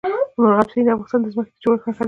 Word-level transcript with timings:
مورغاب 0.41 0.67
سیند 0.73 0.85
د 0.87 0.89
افغانستان 0.93 1.19
د 1.21 1.27
ځمکې 1.33 1.51
د 1.53 1.57
جوړښت 1.63 1.85
نښه 1.87 1.91
ده. 1.93 1.99